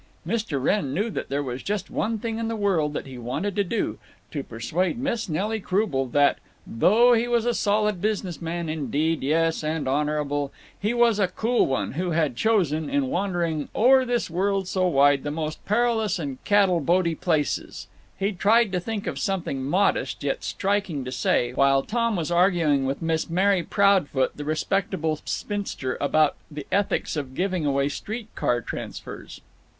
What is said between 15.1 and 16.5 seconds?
the most perilous and